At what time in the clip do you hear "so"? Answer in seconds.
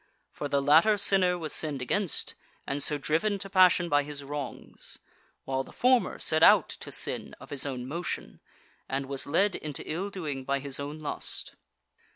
2.81-2.97